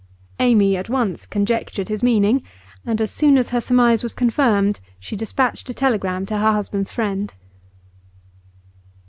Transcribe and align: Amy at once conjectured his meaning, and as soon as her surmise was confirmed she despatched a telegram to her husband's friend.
Amy 0.39 0.75
at 0.75 0.89
once 0.89 1.27
conjectured 1.27 1.87
his 1.87 2.01
meaning, 2.01 2.41
and 2.87 2.99
as 2.99 3.11
soon 3.11 3.37
as 3.37 3.49
her 3.49 3.61
surmise 3.61 4.01
was 4.01 4.15
confirmed 4.15 4.79
she 4.99 5.15
despatched 5.15 5.69
a 5.69 5.75
telegram 5.75 6.25
to 6.25 6.39
her 6.39 6.53
husband's 6.53 6.91
friend. 6.91 7.35